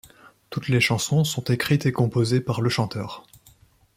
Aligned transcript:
Toutes 0.49 0.67
les 0.67 0.79
chansons 0.81 1.23
sont 1.23 1.43
écrites 1.43 1.85
et 1.85 1.91
composées 1.91 2.41
par 2.41 2.61
le 2.61 2.71
chanteur. 2.71 3.23